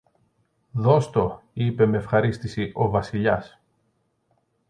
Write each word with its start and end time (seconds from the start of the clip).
Δώσ' 0.71 1.09
το, 1.09 1.41
είπε 1.53 1.85
μ' 1.85 1.93
ευχαρίστηση 1.93 2.71
ο 2.73 2.89
Βασιλιάς. 2.89 3.59